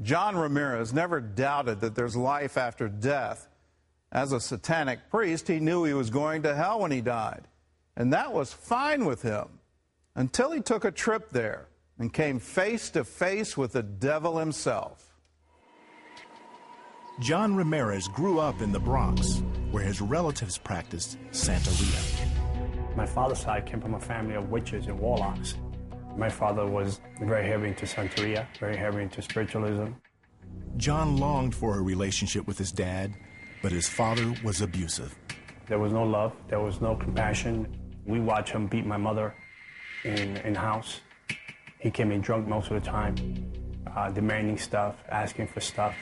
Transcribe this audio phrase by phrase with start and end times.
[0.00, 3.48] John Ramirez never doubted that there's life after death.
[4.12, 7.46] As a satanic priest, he knew he was going to hell when he died,
[7.96, 9.48] and that was fine with him
[10.14, 15.04] until he took a trip there and came face to face with the devil himself.
[17.20, 19.42] John Ramirez grew up in the Bronx,
[19.72, 22.28] where his relatives practiced Santeria.
[22.96, 25.56] My father's side came from a family of witches and warlocks.
[26.18, 29.92] My father was very heavy into Santeria, very heavy into spiritualism.
[30.76, 33.14] John longed for a relationship with his dad,
[33.62, 35.16] but his father was abusive.
[35.68, 37.68] There was no love, there was no compassion.
[38.04, 39.32] We watched him beat my mother
[40.02, 41.02] in, in house.
[41.78, 43.14] He came in drunk most of the time,
[43.94, 45.94] uh, demanding stuff, asking for stuff.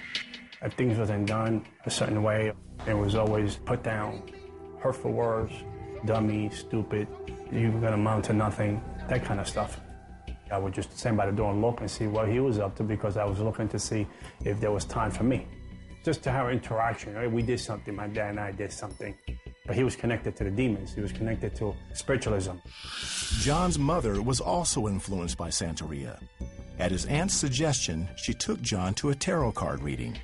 [0.62, 2.52] If things wasn't done a certain way,
[2.86, 4.22] it was always put down,
[4.78, 5.52] hurtful words,
[6.06, 7.06] dummy, stupid,
[7.52, 9.78] you're gonna amount to nothing, that kind of stuff.
[10.50, 12.76] I would just stand by the door and look and see what he was up
[12.76, 14.06] to because I was looking to see
[14.44, 15.46] if there was time for me.
[16.04, 17.14] Just to have interaction.
[17.14, 17.30] Right?
[17.30, 19.14] We did something, my dad and I did something.
[19.66, 20.94] But he was connected to the demons.
[20.94, 22.52] He was connected to spiritualism.
[23.40, 26.20] John's mother was also influenced by Santeria.
[26.78, 30.16] At his aunt's suggestion, she took John to a tarot card reading.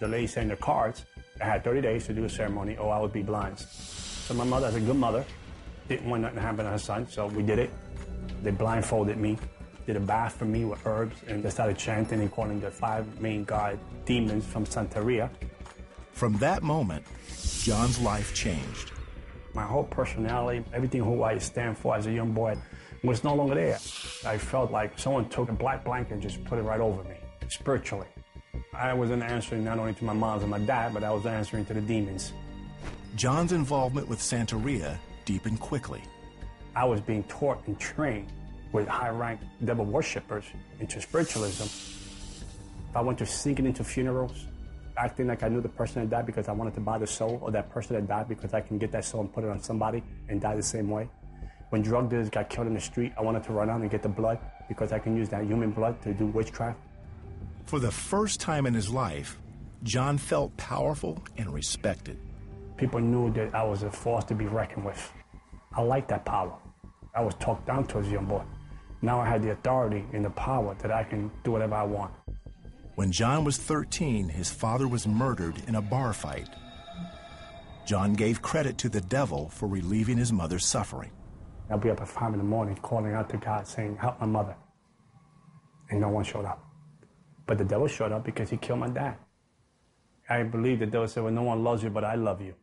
[0.00, 1.04] The lady in the cards,
[1.42, 3.58] I had 30 days to do a ceremony or I would be blind.
[3.58, 5.24] So my mother, as a good mother,
[5.88, 7.70] didn't want nothing to happen to her son, so we did it.
[8.42, 9.36] They blindfolded me,
[9.86, 13.20] did a bath for me with herbs, and they started chanting and calling the five
[13.20, 15.30] main god demons from Santeria.
[16.12, 17.04] From that moment,
[17.62, 18.92] John's life changed.
[19.54, 22.56] My whole personality, everything who I stand for as a young boy,
[23.02, 23.78] was no longer there.
[24.26, 27.16] I felt like someone took a black blanket and just put it right over me,
[27.48, 28.06] spiritually.
[28.74, 31.64] I wasn't answering not only to my mom and my dad, but I was answering
[31.66, 32.32] to the demons.
[33.16, 36.02] John's involvement with Santeria deepened quickly.
[36.76, 38.32] I was being taught and trained
[38.72, 40.44] with high-ranked devil worshippers
[40.78, 41.66] into spiritualism.
[42.94, 44.46] I went to sneaking into funerals,
[44.96, 47.40] acting like I knew the person that died because I wanted to buy the soul
[47.44, 49.60] of that person that died because I can get that soul and put it on
[49.60, 51.08] somebody and die the same way.
[51.70, 54.02] When drug dealers got killed in the street, I wanted to run out and get
[54.02, 56.78] the blood because I can use that human blood to do witchcraft.
[57.66, 59.38] For the first time in his life,
[59.84, 62.18] John felt powerful and respected.
[62.76, 65.12] People knew that I was a force to be reckoned with.
[65.76, 66.52] I liked that power.
[67.14, 68.42] I was talked down to as a young boy.
[69.02, 72.12] Now I had the authority and the power that I can do whatever I want.
[72.96, 76.48] When John was 13, his father was murdered in a bar fight.
[77.86, 81.10] John gave credit to the devil for relieving his mother's suffering.
[81.70, 84.26] I'll be up at 5 in the morning calling out to God saying, Help my
[84.26, 84.56] mother.
[85.88, 86.64] And no one showed up.
[87.46, 89.16] But the devil showed up because he killed my dad.
[90.28, 92.54] I believe the devil said, Well, no one loves you, but I love you.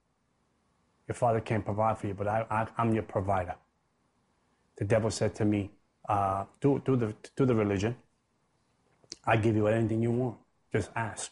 [1.08, 3.56] Your father can't provide for you, but I, I, am your provider.
[4.78, 5.72] The devil said to me,
[6.08, 7.96] uh, do, do, the, do the religion.
[9.26, 10.38] I give you anything you want.
[10.72, 11.32] Just ask.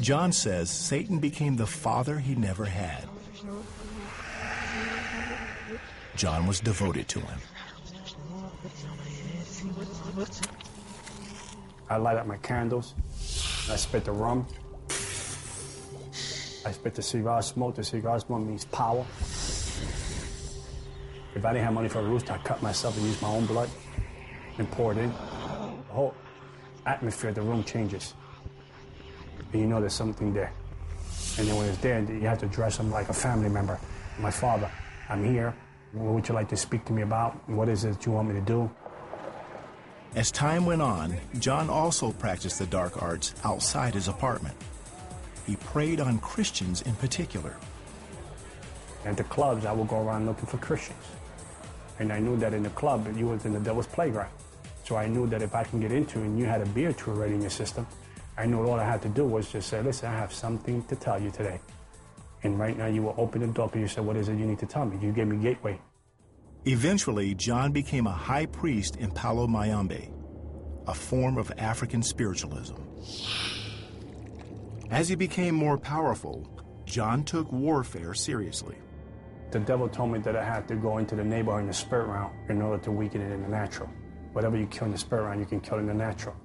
[0.00, 3.04] John says Satan became the father he never had.
[6.16, 7.38] John was devoted to him.
[11.88, 12.94] I light up my candles.
[13.70, 14.46] I spit the rum.
[16.66, 17.74] I spit the cigar smoke.
[17.76, 19.04] The cigar smoke means power.
[21.34, 23.46] If I didn't have money for a rooster, I'd cut myself and use my own
[23.46, 23.70] blood
[24.58, 25.10] and pour it in.
[25.10, 26.14] The whole
[26.86, 28.14] atmosphere of the room changes.
[29.52, 30.52] And you know there's something there.
[31.38, 33.78] And then when it's there, you have to dress them like a family member.
[34.18, 34.70] My father,
[35.08, 35.54] I'm here.
[35.92, 37.48] What would you like to speak to me about?
[37.48, 38.70] What is it you want me to do?
[40.14, 44.56] As time went on, John also practiced the dark arts outside his apartment.
[45.46, 47.56] He preyed on Christians in particular.
[49.04, 51.04] At the clubs, I would go around looking for Christians.
[51.98, 54.30] And I knew that in the club, you was in the devil's playground.
[54.84, 56.94] So I knew that if I can get into it and you had a beer
[57.06, 57.86] or already in your system,
[58.36, 60.96] I knew all I had to do was just say, listen, I have something to
[60.96, 61.60] tell you today.
[62.42, 64.46] And right now you will open the door and you said, what is it you
[64.46, 64.98] need to tell me?
[65.04, 65.78] You gave me gateway.
[66.66, 70.10] Eventually, John became a high priest in Palo Mayombe,
[70.86, 72.76] a form of African spiritualism.
[74.90, 76.46] As he became more powerful,
[76.84, 78.76] John took warfare seriously.
[79.50, 82.06] The devil told me that I had to go into the neighborhood in the spirit
[82.06, 83.88] realm in order to weaken it in the natural.
[84.32, 86.36] Whatever you kill in the spirit realm, you can kill in the natural.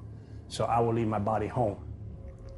[0.47, 1.77] So I will leave my body home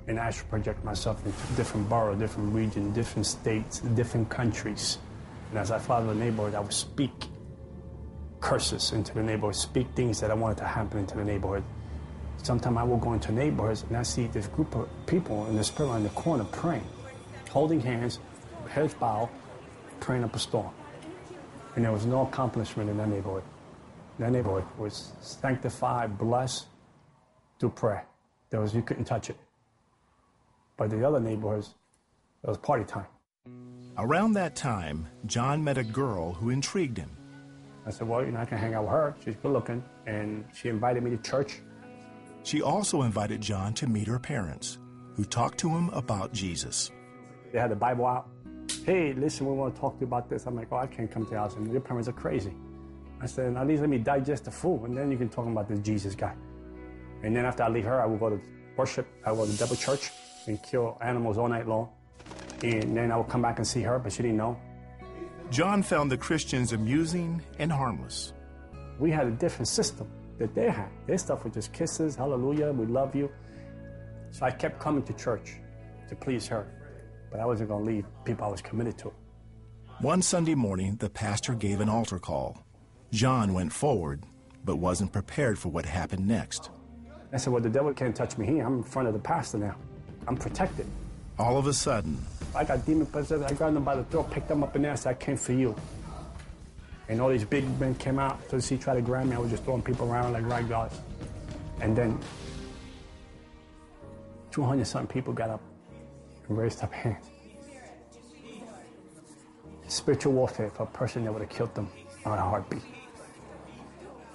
[0.08, 5.00] and astral project myself into different boroughs, different regions, different states, different countries.
[5.50, 7.12] And as I to the neighborhood, I would speak
[8.40, 11.64] curses into the neighborhood, speak things that I wanted to happen into the neighborhood.
[12.42, 15.64] Sometimes I will go into neighborhoods and I see this group of people in the
[15.64, 16.88] spirit realm in the corner praying,
[17.50, 18.20] holding hands,
[18.70, 19.30] heads bowed,
[20.00, 20.72] praying up a storm.
[21.76, 23.44] And there was no accomplishment in that neighborhood.
[24.20, 26.66] That neighborhood was sanctified, blessed,
[27.60, 28.06] do prayer.
[28.50, 29.38] There was you couldn't touch it.
[30.76, 31.76] But the other neighborhoods,
[32.44, 33.06] it was party time.
[33.98, 37.12] Around that time, John met a girl who intrigued him.
[37.86, 39.16] I said, well, you know, I can hang out with her.
[39.24, 39.84] She's good looking.
[40.06, 41.62] And she invited me to church.
[42.44, 44.78] She also invited John to meet her parents,
[45.16, 46.92] who talked to him about Jesus.
[47.52, 48.30] They had the Bible out.
[48.86, 50.46] Hey, listen, we want to talk to you about this.
[50.46, 51.56] I'm like, oh, I can't come to your house.
[51.56, 52.54] And your parents are crazy.
[53.20, 55.68] I said, at least let me digest the food, and then you can talk about
[55.68, 56.36] this Jesus guy.
[57.24, 58.40] And then after I leave her, I will go to
[58.78, 59.08] worship.
[59.26, 60.12] I will go to double Church
[60.46, 61.90] and kill animals all night long.
[62.64, 64.58] And then I will come back and see her, but she didn't know.
[65.50, 68.34] John found the Christians amusing and harmless.
[69.00, 70.10] We had a different system
[70.40, 70.90] that they had.
[71.08, 73.32] Their stuff was just kisses, hallelujah, we love you.
[74.32, 75.56] So I kept coming to church
[76.10, 76.68] to please her.
[77.32, 79.14] But I wasn't going to leave people I was committed to.
[80.00, 82.64] One Sunday morning, the pastor gave an altar call.
[83.12, 84.24] John went forward,
[84.64, 86.70] but wasn't prepared for what happened next.
[87.34, 88.66] I said, Well, the devil can't touch me here.
[88.66, 89.76] I'm in front of the pastor now.
[90.28, 90.86] I'm protected.
[91.40, 92.18] All of a sudden,
[92.56, 93.44] I got demon possessed.
[93.44, 95.38] I grabbed them by the throat, picked them up in there, and said, I came
[95.38, 95.76] for you.
[97.10, 98.40] And all these big men came out.
[98.50, 99.36] So he tried to grab me.
[99.36, 101.00] I was just throwing people around like rag dolls.
[101.80, 102.20] And then
[104.52, 105.62] 200 something people got up
[106.50, 107.30] raised up hands.
[109.88, 111.90] Spiritual warfare for a person that would have killed them
[112.26, 112.82] on a heartbeat.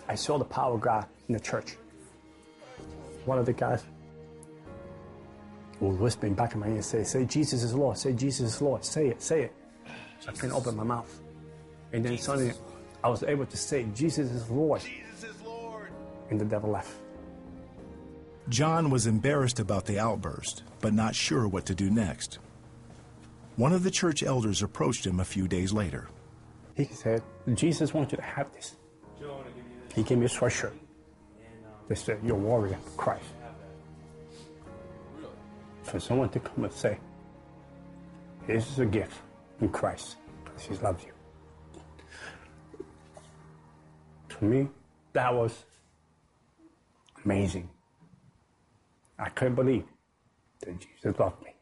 [0.09, 1.77] I saw the power of God in the church.
[3.25, 3.85] One of the guys
[5.81, 8.85] was whispering back in my ear, say, say Jesus is Lord, say Jesus is Lord,
[8.85, 9.55] say it, say it.
[10.21, 11.21] So I couldn't open my mouth.
[11.93, 12.53] And then suddenly
[13.03, 14.81] I was able to say, Jesus is Lord.
[14.81, 15.91] Jesus is Lord.
[16.31, 16.95] And the devil left.
[18.49, 22.39] John was embarrassed about the outburst, but not sure what to do next.
[23.57, 26.09] One of the church elders approached him a few days later.
[26.75, 27.23] He said,
[27.55, 28.77] Jesus wants you to have this.
[29.95, 30.73] He gave me a sweatshirt.
[31.89, 33.27] They said, You're a warrior Christ.
[35.83, 36.99] For someone to come and say,
[38.47, 39.19] This is a gift
[39.61, 40.17] in Christ.
[40.45, 41.13] because He loves you.
[44.31, 44.69] To me,
[45.13, 45.65] that was
[47.25, 47.69] amazing.
[49.19, 49.85] I couldn't believe
[50.61, 51.55] that Jesus loved me.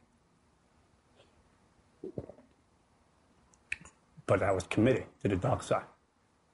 [4.26, 5.85] But I was committed to the dark side.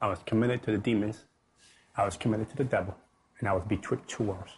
[0.01, 1.25] I was committed to the demons.
[1.97, 2.97] I was committed to the devil.
[3.39, 4.53] And I was betwixt two worlds.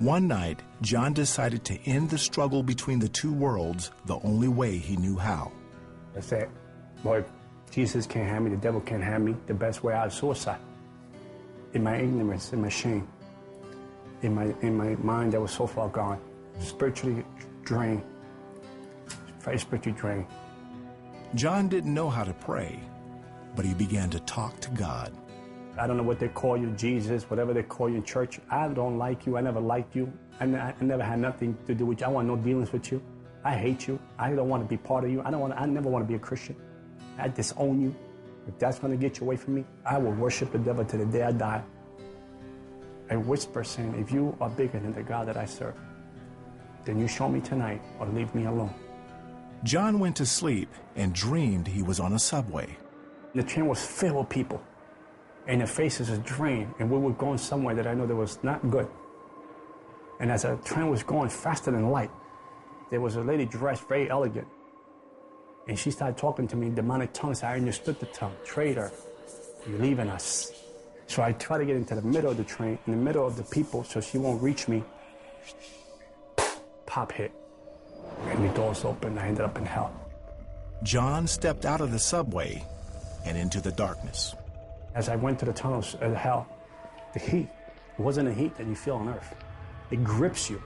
[0.00, 4.78] One night, John decided to end the struggle between the two worlds the only way
[4.78, 5.50] he knew how.
[6.16, 6.48] I said,
[7.02, 7.24] Boy,
[7.70, 9.36] Jesus can't have me, the devil can't have me.
[9.46, 10.60] The best way out is suicide.
[11.74, 13.08] In my ignorance, in my shame,
[14.22, 16.20] in my in my mind that was so far gone,
[16.60, 17.24] spiritually
[17.64, 18.02] drained,
[19.40, 20.26] very spiritually drained.
[21.34, 22.80] John didn't know how to pray,
[23.54, 25.12] but he began to talk to God.
[25.78, 28.40] I don't know what they call you, Jesus, whatever they call you in church.
[28.50, 29.36] I don't like you.
[29.36, 30.12] I never liked you.
[30.40, 32.06] I, I never had nothing to do with you.
[32.06, 33.00] I want no dealings with you.
[33.44, 34.00] I hate you.
[34.18, 35.22] I don't want to be part of you.
[35.22, 35.54] I don't want.
[35.56, 36.56] I never want to be a Christian.
[37.18, 37.94] I disown you.
[38.48, 40.96] If that's going to get you away from me, I will worship the devil to
[40.96, 41.62] the day I die.
[43.10, 45.74] I whisper saying, if you are bigger than the God that I serve,
[46.84, 48.74] then you show me tonight or leave me alone.
[49.64, 52.76] John went to sleep and dreamed he was on a subway.
[53.34, 54.62] The train was filled with people,
[55.46, 58.38] and their faces was drained, and we were going somewhere that I know that was
[58.42, 58.88] not good.
[60.20, 62.10] And as the train was going faster than light,
[62.90, 64.48] there was a lady dressed very elegant,
[65.66, 67.42] and she started talking to me in demonic tongues.
[67.42, 68.34] I understood the tongue.
[68.44, 68.90] Traitor,
[69.68, 70.52] you're leaving us.
[71.08, 73.36] So I try to get into the middle of the train, in the middle of
[73.36, 74.84] the people, so she won't reach me.
[76.84, 77.32] Pop hit.
[78.26, 79.16] And the doors open.
[79.16, 79.90] I ended up in hell.
[80.82, 82.62] John stepped out of the subway
[83.24, 84.34] and into the darkness.
[84.94, 86.46] As I went to the tunnels of hell,
[87.14, 87.48] the heat,
[87.98, 89.34] it wasn't a heat that you feel on earth.
[89.90, 90.62] It grips you.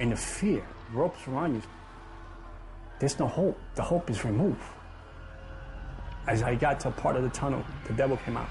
[0.00, 1.62] And the fear ropes around you.
[3.00, 3.60] There's no hope.
[3.74, 4.62] The hope is removed.
[6.26, 8.48] As I got to a part of the tunnel, the devil came out.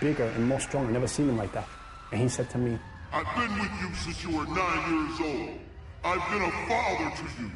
[0.00, 0.86] Bigger and more strong.
[0.88, 1.68] I never seen him like that.
[2.12, 2.78] And he said to me,
[3.12, 5.58] I've been with you since you were nine years old.
[6.04, 7.50] I've been a father to you.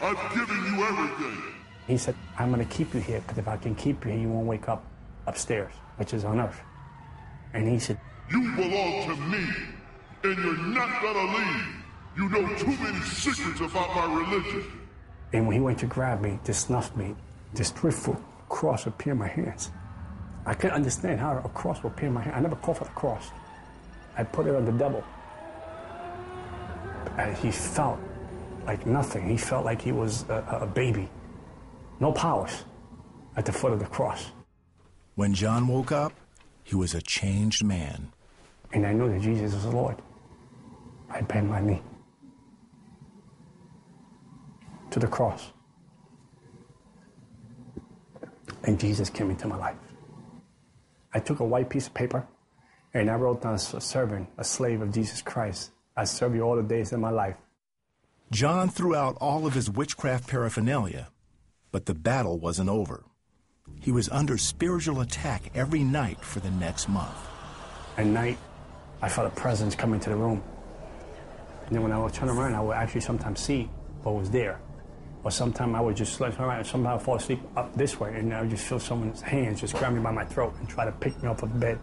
[0.00, 1.42] I've given you everything.
[1.86, 4.20] he said, I'm going to keep you here because if I can keep you here,
[4.20, 4.84] you won't wake up
[5.26, 6.60] upstairs, which is on earth.
[7.52, 9.46] And he said, You belong to me,
[10.24, 11.66] and you're not gonna leave.
[12.16, 14.64] You know too many secrets about my religion.
[15.32, 17.14] And when he went to grab me, to snuff me,
[17.54, 18.18] this foot
[18.48, 19.70] cross appeared in my hands.
[20.44, 22.36] I couldn't understand how a cross would appear in my hand.
[22.36, 23.30] I never called for the cross.
[24.16, 25.04] I put it on the devil.
[27.16, 27.98] And he felt
[28.66, 29.28] like nothing.
[29.28, 31.08] He felt like he was a, a baby.
[32.00, 32.64] No powers
[33.36, 34.32] at the foot of the cross.
[35.14, 36.12] When John woke up,
[36.64, 38.12] he was a changed man.
[38.72, 39.96] And I knew that Jesus was the Lord.
[41.10, 41.82] I bent my knee
[44.90, 45.52] to the cross.
[48.64, 49.76] And Jesus came into my life.
[51.14, 52.26] I took a white piece of paper
[52.94, 55.70] and I wrote down a servant, a slave of Jesus Christ.
[55.96, 57.36] I serve you all the days of my life.
[58.30, 61.08] John threw out all of his witchcraft paraphernalia,
[61.70, 63.04] but the battle wasn't over.
[63.80, 67.16] He was under spiritual attack every night for the next month.
[67.96, 68.38] At night,
[69.02, 70.42] I felt a presence come into the room.
[71.66, 73.70] And then when I would turn around, I would actually sometimes see
[74.02, 74.60] what was there.
[75.24, 78.50] Or sometimes I would just around, somehow fall asleep up this way, and I would
[78.50, 81.28] just feel someone's hands just grab me by my throat and try to pick me
[81.28, 81.78] off of bed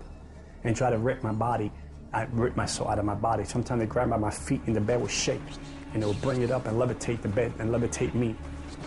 [0.64, 1.72] and try to rip my body,
[2.12, 3.46] I rip my soul out of my body.
[3.46, 5.42] Sometimes they grab by my feet and the bed would shake,
[5.94, 8.36] and they would bring it up and levitate the bed and levitate me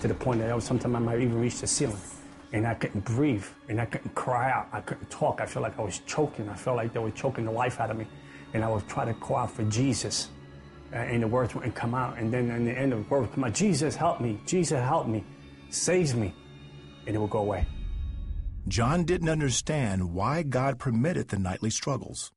[0.01, 1.97] to the point that I was, sometimes I might even reach the ceiling.
[2.53, 5.41] And I couldn't breathe, and I couldn't cry out, I couldn't talk.
[5.41, 6.51] I felt like I was choking.
[6.51, 8.07] I felt like they were choking the life out of me.
[8.53, 10.29] And I would try to call out for Jesus,
[10.93, 12.19] uh, and the words wouldn't come out.
[12.19, 14.81] And then in the end, of the words would come out, Jesus, help me, Jesus,
[14.81, 15.25] help me,
[15.71, 16.35] saves me.
[17.07, 17.67] And it would go away.
[18.69, 22.31] John didn't understand why God permitted the nightly struggles.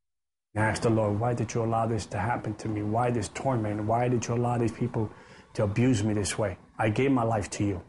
[0.56, 2.82] I asked the Lord, why did you allow this to happen to me?
[2.82, 3.84] Why this torment?
[3.84, 5.12] Why did you allow these people
[5.54, 6.58] to abuse me this way?
[6.80, 7.82] I gave my life to you.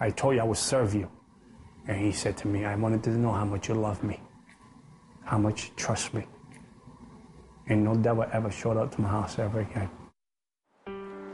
[0.00, 1.10] I told you I would serve you.
[1.88, 4.20] And he said to me, I wanted to know how much you love me,
[5.24, 6.24] how much you trust me.
[7.66, 9.90] And no devil ever showed up to my house ever again.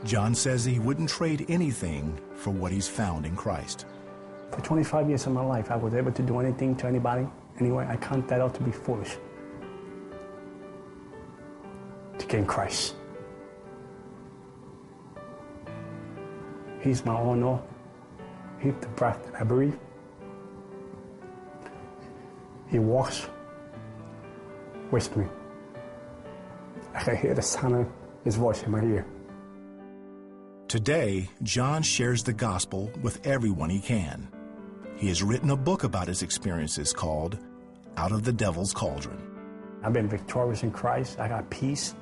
[0.05, 3.85] John says he wouldn't trade anything for what he's found in Christ.
[4.51, 7.27] For 25 years of my life, I was able to do anything to anybody.
[7.59, 9.17] Anyway, I count that out to be foolish.
[12.17, 12.95] To gain Christ.
[16.81, 17.67] He's my all.
[18.59, 19.75] He's the breath that I breathe.
[22.69, 23.27] He walks
[24.91, 25.25] with me.
[26.93, 27.87] I can hear the sound of
[28.23, 29.05] his voice in my ear.
[30.69, 34.27] Today, John shares the gospel with everyone he can.
[34.97, 37.39] He has written a book about his experiences called
[37.97, 39.19] Out of the Devil's Cauldron.
[39.81, 41.19] I've been victorious in Christ.
[41.19, 41.95] I got peace.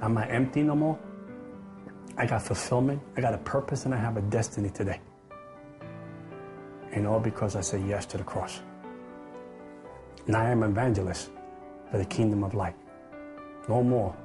[0.00, 0.96] I'm not empty no more.
[2.16, 3.02] I got fulfillment.
[3.16, 5.00] I got a purpose and I have a destiny today.
[6.92, 8.60] And all because I said yes to the cross.
[10.28, 11.32] And I am an evangelist
[11.90, 12.76] for the kingdom of light.
[13.68, 14.16] No more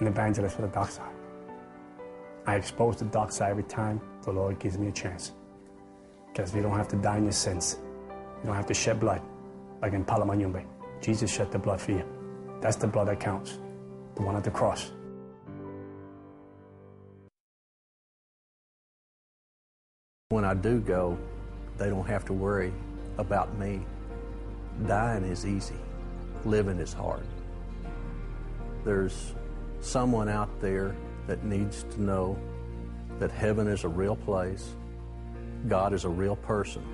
[0.00, 1.13] an evangelist for the dark side.
[2.46, 5.32] I expose the dark side every time the Lord gives me a chance.
[6.28, 7.78] Because you don't have to die in your sins.
[8.40, 9.22] You don't have to shed blood
[9.80, 10.64] like in Palo Mayombe.
[11.00, 12.04] Jesus shed the blood for you.
[12.60, 13.58] That's the blood that counts.
[14.14, 14.92] The one at the cross.
[20.28, 21.18] When I do go,
[21.78, 22.72] they don't have to worry
[23.18, 23.86] about me.
[24.86, 25.76] Dying is easy.
[26.44, 27.26] Living is hard.
[28.84, 29.34] There's
[29.80, 30.94] someone out there
[31.26, 32.38] that needs to know
[33.18, 34.74] that heaven is a real place,
[35.68, 36.84] God is a real person.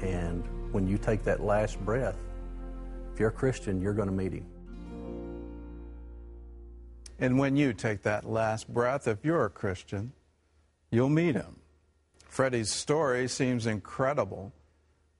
[0.00, 2.16] And when you take that last breath,
[3.12, 4.46] if you're a Christian, you're going to meet Him.
[7.18, 10.12] And when you take that last breath, if you're a Christian,
[10.90, 11.60] you'll meet Him.
[12.26, 14.52] Freddie's story seems incredible,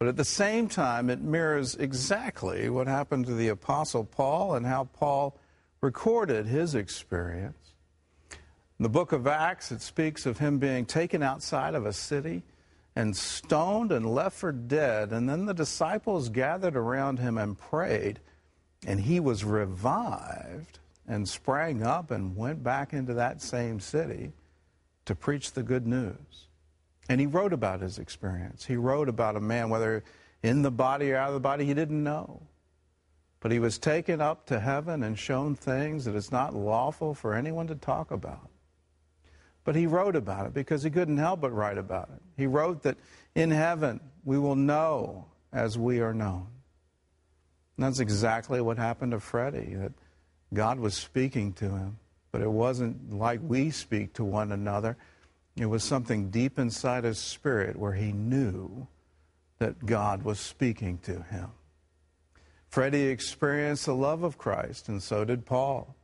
[0.00, 4.66] but at the same time, it mirrors exactly what happened to the Apostle Paul and
[4.66, 5.38] how Paul
[5.80, 7.63] recorded his experience.
[8.78, 12.42] In the book of Acts, it speaks of him being taken outside of a city
[12.96, 15.12] and stoned and left for dead.
[15.12, 18.18] And then the disciples gathered around him and prayed,
[18.84, 24.32] and he was revived and sprang up and went back into that same city
[25.04, 26.48] to preach the good news.
[27.08, 28.64] And he wrote about his experience.
[28.64, 30.02] He wrote about a man, whether
[30.42, 32.42] in the body or out of the body, he didn't know.
[33.40, 37.34] But he was taken up to heaven and shown things that it's not lawful for
[37.34, 38.48] anyone to talk about.
[39.64, 42.22] But he wrote about it because he couldn't help but write about it.
[42.36, 42.96] He wrote that
[43.34, 46.46] in heaven we will know as we are known.
[47.76, 49.92] And that's exactly what happened to Freddie, that
[50.52, 51.98] God was speaking to him,
[52.30, 54.96] but it wasn't like we speak to one another.
[55.56, 58.86] It was something deep inside his spirit where he knew
[59.58, 61.48] that God was speaking to him.
[62.68, 65.94] Freddie experienced the love of Christ, and so did Paul.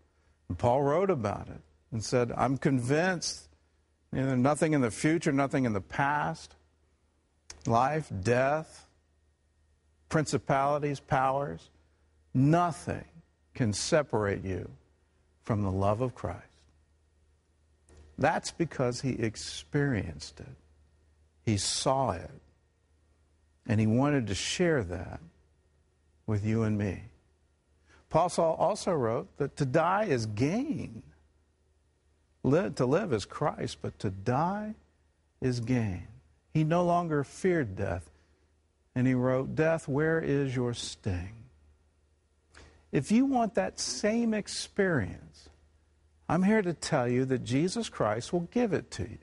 [0.48, 1.60] And Paul wrote about it
[1.92, 3.48] and said, I'm convinced
[4.12, 6.54] you know, nothing in the future, nothing in the past,
[7.66, 8.86] life, death,
[10.08, 11.70] principalities, powers,
[12.34, 13.04] nothing
[13.54, 14.68] can separate you
[15.42, 16.44] from the love of Christ.
[18.18, 20.56] That's because he experienced it.
[21.44, 22.30] He saw it.
[23.66, 25.20] And he wanted to share that
[26.26, 27.02] with you and me.
[28.10, 31.02] Paul also wrote that to die is gain.
[32.42, 34.74] Live, to live is Christ, but to die
[35.40, 36.08] is gain.
[36.52, 38.10] He no longer feared death.
[38.94, 41.34] And he wrote, Death, where is your sting?
[42.92, 45.48] If you want that same experience,
[46.28, 49.18] I'm here to tell you that Jesus Christ will give it to you.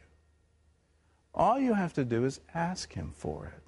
[1.33, 3.63] All you have to do is ask him for it.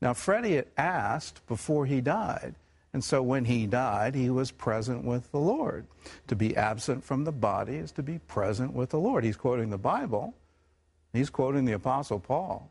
[0.00, 2.54] Now, Freddie had asked before he died.
[2.92, 5.86] And so when he died, he was present with the Lord.
[6.26, 9.22] To be absent from the body is to be present with the Lord.
[9.22, 10.34] He's quoting the Bible,
[11.12, 12.70] he's quoting the Apostle Paul.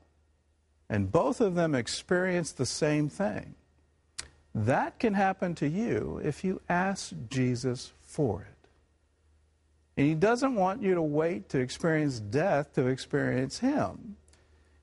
[0.90, 3.54] And both of them experienced the same thing.
[4.56, 8.70] That can happen to you if you ask Jesus for it.
[9.96, 14.16] And he doesn't want you to wait to experience death to experience him.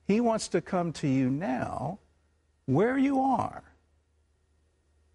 [0.06, 1.98] He wants to come to you now
[2.66, 3.62] where you are.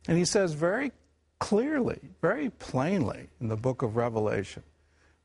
[0.08, 0.91] And he says very
[1.39, 4.63] clearly, very plainly in the book of Revelation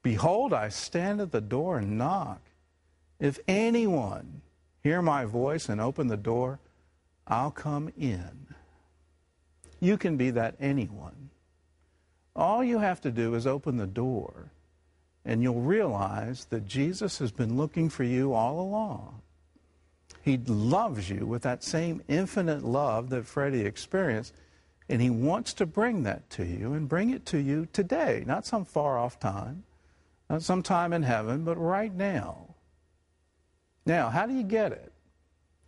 [0.03, 2.41] Behold, I stand at the door and knock.
[3.19, 4.43] If anyone
[4.83, 6.61] hear my voice and open the door,
[7.27, 8.55] I'll come in.
[9.81, 11.31] You can be that anyone.
[12.37, 14.53] All you have to do is open the door,
[15.25, 19.23] and you'll realize that Jesus has been looking for you all along.
[20.23, 24.35] He loves you with that same infinite love that Freddie experienced,
[24.89, 28.47] and He wants to bring that to you and bring it to you today, not
[28.47, 29.65] some far off time,
[30.31, 32.55] not some time in heaven, but right now.
[33.85, 34.93] Now, how do you get it?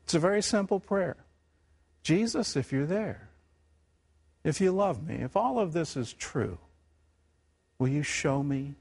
[0.05, 1.17] It's a very simple prayer
[2.03, 3.29] Jesus, if you're there,
[4.45, 6.59] if you love me, if all of this is true,
[7.79, 8.75] will you show me?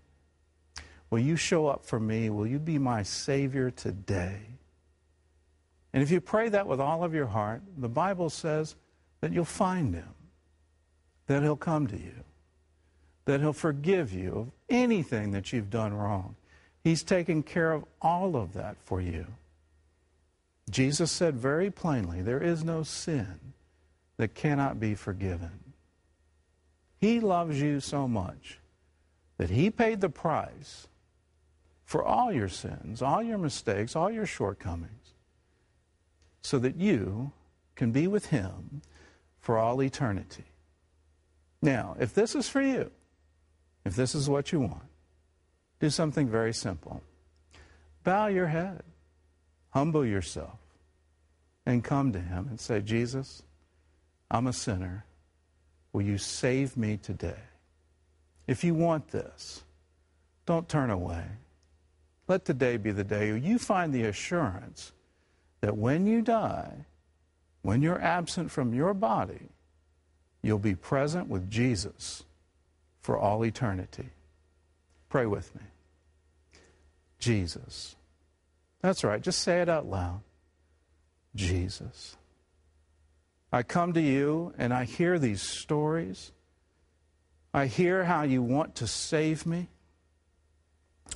[1.09, 2.29] Will you show up for me?
[2.29, 4.39] Will you be my Savior today?
[5.93, 8.75] And if you pray that with all of your heart, the Bible says
[9.21, 10.13] that you'll find him,
[11.27, 12.23] that he'll come to you,
[13.25, 16.35] that he'll forgive you of anything that you've done wrong.
[16.83, 19.27] He's taken care of all of that for you.
[20.69, 23.53] Jesus said very plainly, there is no sin
[24.17, 25.73] that cannot be forgiven.
[26.99, 28.59] He loves you so much
[29.37, 30.87] that he paid the price
[31.85, 34.97] for all your sins, all your mistakes, all your shortcomings
[36.47, 37.29] so that you
[37.75, 38.81] can be with Him
[39.41, 40.45] for all eternity.
[41.61, 42.91] Now, if this is for you,
[43.85, 44.83] if this is what you want,
[45.79, 47.01] do something very simple.
[48.03, 48.83] Bow your head,
[49.69, 50.59] humble yourself,
[51.65, 53.43] and come to Him and say, Jesus,
[54.29, 55.05] I'm a sinner.
[55.93, 57.39] Will you save me today?
[58.45, 59.63] If you want this,
[60.45, 61.25] don't turn away.
[62.27, 64.91] Let today be the day you find the assurance
[65.61, 66.85] that when you die,
[67.61, 69.49] when you're absent from your body,
[70.47, 72.23] you'll be present with Jesus
[73.01, 74.09] for all eternity.
[75.09, 75.61] Pray with me.
[77.19, 77.95] Jesus.
[78.81, 80.21] That's right, just say it out loud.
[81.35, 82.15] Jesus.
[83.51, 86.31] I come to you and I hear these stories.
[87.53, 89.67] I hear how you want to save me.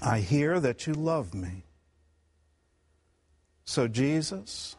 [0.02, 1.63] I hear that you love me.
[3.63, 4.76] So, Jesus,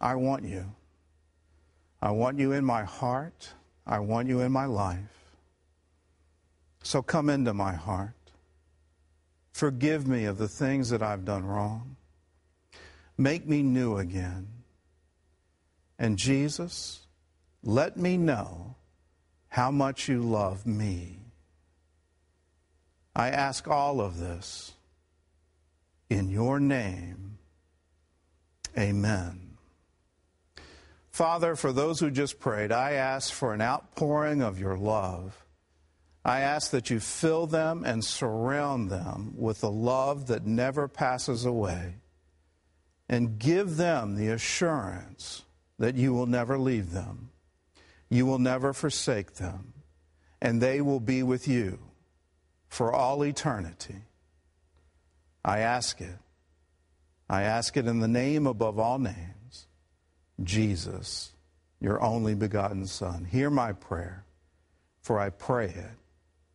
[0.00, 0.72] I want you.
[2.02, 3.52] I want you in my heart.
[3.86, 5.34] I want you in my life.
[6.82, 8.14] So come into my heart.
[9.52, 11.96] Forgive me of the things that I've done wrong.
[13.18, 14.48] Make me new again.
[15.98, 17.06] And Jesus,
[17.62, 18.76] let me know
[19.48, 21.18] how much you love me.
[23.14, 24.72] I ask all of this
[26.08, 27.38] in your name.
[28.78, 29.49] Amen.
[31.20, 35.44] Father, for those who just prayed, I ask for an outpouring of your love.
[36.24, 41.44] I ask that you fill them and surround them with the love that never passes
[41.44, 41.96] away
[43.06, 45.42] and give them the assurance
[45.78, 47.28] that you will never leave them,
[48.08, 49.74] you will never forsake them,
[50.40, 51.80] and they will be with you
[52.66, 54.04] for all eternity.
[55.44, 56.16] I ask it
[57.28, 59.39] I ask it in the name above all names,
[60.42, 61.32] Jesus,
[61.80, 63.24] your only begotten Son.
[63.24, 64.24] Hear my prayer,
[65.02, 65.96] for I pray it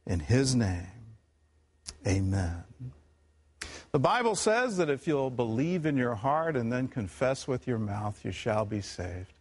[0.06, 0.88] in his name.
[2.08, 2.63] Amen.
[3.91, 7.80] The Bible says that if you'll believe in your heart and then confess with your
[7.80, 9.32] mouth, you shall be saved.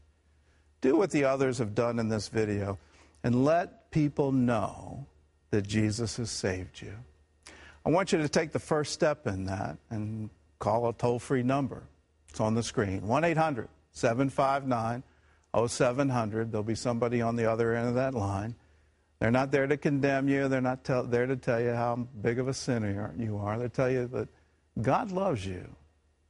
[0.80, 2.78] Do what the others have done in this video
[3.24, 5.06] and let people know
[5.50, 6.94] that Jesus has saved you.
[7.84, 11.42] I want you to take the first step in that and call a toll free
[11.42, 11.82] number.
[12.28, 15.02] It's on the screen 1 800 759
[15.66, 16.52] 0700.
[16.52, 18.54] There'll be somebody on the other end of that line.
[19.20, 20.48] They're not there to condemn you.
[20.48, 23.58] They're not tell, there to tell you how big of a sinner you are.
[23.58, 24.28] They tell you that
[24.82, 25.74] God loves you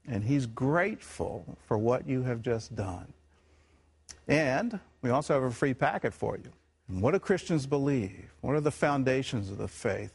[0.07, 3.12] and He's grateful for what you have just done.
[4.29, 6.50] And we also have a free packet for you.
[6.88, 8.31] And what do Christians believe?
[8.42, 10.12] What are the foundations of the faith?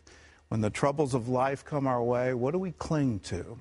[0.50, 3.60] When the troubles of life come our way, what do we cling to?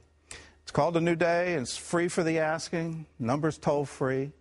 [0.68, 3.06] It's called A New Day, and it's free for the asking.
[3.18, 4.32] Numbers toll free.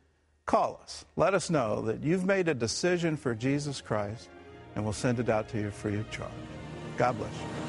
[0.46, 1.06] Call us.
[1.16, 4.28] Let us know that you've made a decision for Jesus Christ,
[4.76, 6.30] and we'll send it out to you free of charge.
[6.98, 7.67] God bless you.